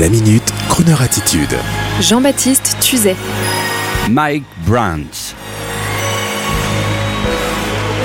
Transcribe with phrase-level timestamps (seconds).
[0.00, 1.54] La minute, Kroneur attitude.
[2.00, 3.14] Jean-Baptiste Tuzet.
[4.08, 5.34] Mike Brandt.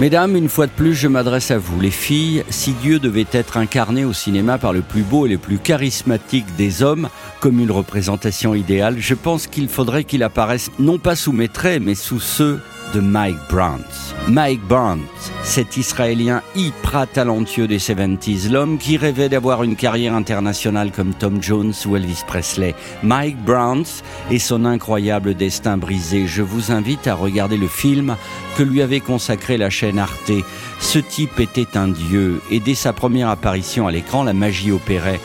[0.01, 2.43] Mesdames, une fois de plus, je m'adresse à vous, les filles.
[2.49, 6.57] Si Dieu devait être incarné au cinéma par le plus beau et le plus charismatique
[6.57, 7.07] des hommes,
[7.39, 11.81] comme une représentation idéale, je pense qu'il faudrait qu'il apparaisse non pas sous mes traits,
[11.81, 12.59] mais sous ceux
[12.93, 13.83] de Mike Brandt.
[14.27, 15.03] Mike Brandt,
[15.43, 21.41] cet Israélien hyper talentueux des 70s, l'homme qui rêvait d'avoir une carrière internationale comme Tom
[21.41, 22.75] Jones ou Elvis Presley.
[23.03, 26.27] Mike Brandt et son incroyable destin brisé.
[26.27, 28.15] Je vous invite à regarder le film
[28.57, 30.31] que lui avait consacré la chaîne Arte.
[30.79, 35.19] Ce type était un dieu et dès sa première apparition à l'écran, la magie opérait.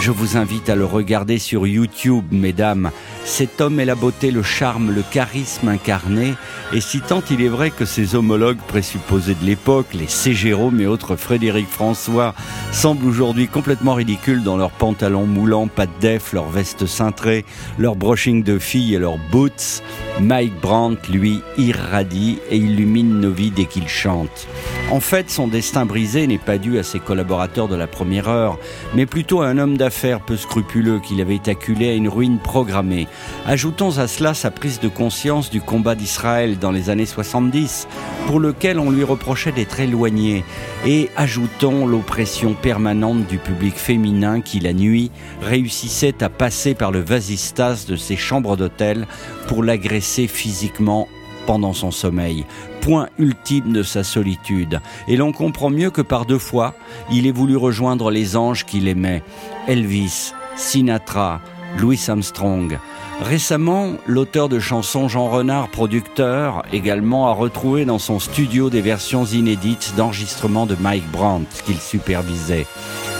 [0.00, 2.90] Je vous invite à le regarder sur YouTube, mesdames.
[3.24, 6.34] Cet homme est la beauté, le charme, le charisme incarné,
[6.72, 10.32] et si tant il est vrai que ses homologues présupposés de l'époque, les C.
[10.32, 12.34] Jérôme et autres Frédéric François,
[12.70, 17.44] semblent aujourd'hui complètement ridicules dans leurs pantalons moulants, pas de def, leurs vestes cintrées,
[17.78, 19.82] leurs brushing de filles et leurs boots,
[20.20, 24.46] Mike Brandt, lui, irradie et illumine nos vies dès qu'il chante.
[24.88, 28.56] En fait, son destin brisé n'est pas dû à ses collaborateurs de la première heure,
[28.94, 33.08] mais plutôt à un homme d'affaires peu scrupuleux qu'il avait acculé à une ruine programmée.
[33.46, 37.88] Ajoutons à cela sa prise de conscience du combat d'Israël dans les années 70,
[38.28, 40.44] pour lequel on lui reprochait d'être éloigné,
[40.86, 45.10] et ajoutons l'oppression permanente du public féminin qui, la nuit,
[45.42, 49.08] réussissait à passer par le vasistas de ses chambres d'hôtel
[49.48, 51.08] pour l'agresser physiquement
[51.44, 52.44] pendant son sommeil,
[52.86, 54.80] point ultime de sa solitude.
[55.08, 56.74] Et l'on comprend mieux que par deux fois,
[57.10, 59.24] il ait voulu rejoindre les anges qu'il aimait,
[59.66, 61.40] Elvis, Sinatra,
[61.78, 62.78] Louis Armstrong.
[63.20, 69.24] Récemment, l'auteur de chansons Jean Renard, producteur, également a retrouvé dans son studio des versions
[69.24, 72.66] inédites d'enregistrements de Mike Brandt qu'il supervisait.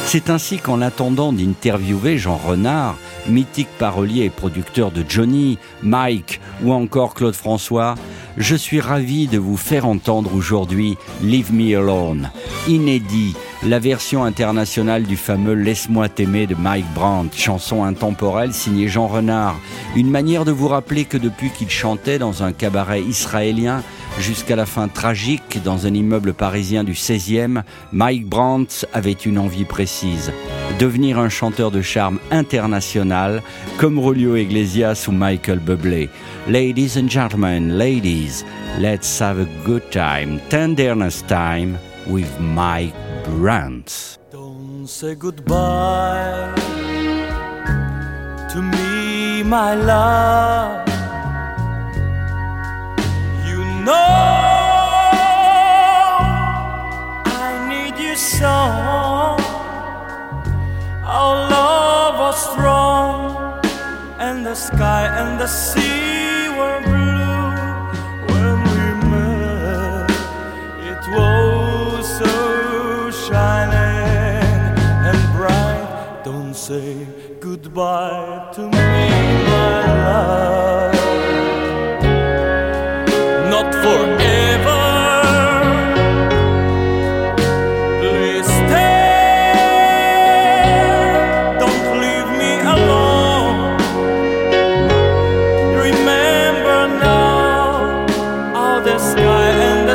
[0.06, 2.96] C'est ainsi qu'en attendant d'interviewer Jean Renard,
[3.28, 7.96] mythique parolier et producteur de Johnny, Mike ou encore Claude François,
[8.36, 12.30] je suis ravi de vous faire entendre aujourd'hui Leave Me Alone,
[12.68, 19.08] inédit, la version internationale du fameux Laisse-moi t'aimer de Mike Brandt, chanson intemporelle signée Jean
[19.08, 19.58] Renard,
[19.96, 23.82] une manière de vous rappeler que depuis qu'il chantait dans un cabaret israélien,
[24.18, 27.62] jusqu'à la fin tragique dans un immeuble parisien du 16e,
[27.92, 30.32] Mike Brandt avait une envie précise
[30.78, 33.42] devenir un chanteur de charme international
[33.78, 36.08] comme Rolio Iglesias ou Michael Bublé.
[36.48, 38.44] Ladies and gentlemen, ladies,
[38.78, 42.94] let's have a good time, tenderness time with Mike
[43.24, 44.18] Brandt.
[44.30, 46.52] Don't say goodbye
[48.52, 50.85] to me, my love.
[64.56, 67.52] Sky and the sea were blue
[68.32, 70.10] when we met.
[70.90, 74.72] It was so shining
[75.08, 76.22] and bright.
[76.24, 77.06] Don't say
[77.38, 79.45] goodbye to me,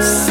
[0.02, 0.31] us.